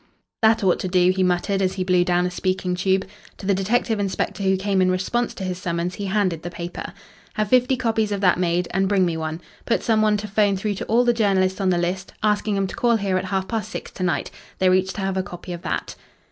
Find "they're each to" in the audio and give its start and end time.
14.57-15.01